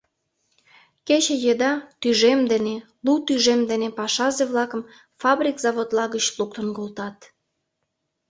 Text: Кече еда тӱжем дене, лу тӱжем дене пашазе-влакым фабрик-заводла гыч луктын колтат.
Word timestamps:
Кече 1.07 1.35
еда 1.51 1.71
тӱжем 2.01 2.39
дене, 2.51 2.75
лу 3.05 3.13
тӱжем 3.27 3.61
дене 3.71 3.87
пашазе-влакым 3.97 4.81
фабрик-заводла 5.21 6.05
гыч 6.13 6.25
луктын 6.37 6.67
колтат. 6.77 7.17